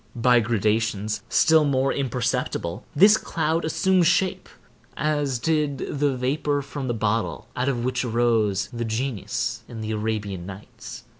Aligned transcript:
By 0.15 0.39
gradations, 0.39 1.21
still 1.29 1.63
more 1.63 1.93
imperceptible, 1.93 2.83
this 2.95 3.17
cloud 3.17 3.63
assumes 3.63 4.07
shape, 4.07 4.49
as 4.97 5.37
did 5.37 5.77
the 5.99 6.17
vapor 6.17 6.63
from 6.63 6.87
the 6.87 6.95
bottle 6.95 7.47
out 7.55 7.69
of 7.69 7.85
which 7.85 8.03
arose 8.03 8.67
the 8.73 8.83
genius 8.83 9.61
in 9.67 9.81
the 9.81 9.91
Arabian 9.91 10.43
Nights. 10.47 11.03